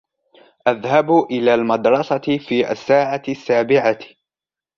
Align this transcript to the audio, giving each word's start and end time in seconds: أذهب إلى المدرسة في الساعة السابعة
أذهب 0.67 1.11
إلى 1.23 1.53
المدرسة 1.53 2.37
في 2.47 2.71
الساعة 2.71 3.23
السابعة 3.29 3.99